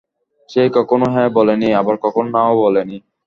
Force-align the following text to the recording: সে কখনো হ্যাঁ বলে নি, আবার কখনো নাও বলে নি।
সে 0.49 0.61
কখনো 0.77 1.05
হ্যাঁ 1.13 1.29
বলে 1.37 1.55
নি, 1.55 1.67
আবার 1.73 1.95
কখনো 2.05 2.29
নাও 2.35 2.53
বলে 2.63 2.81
নি। 2.85 2.97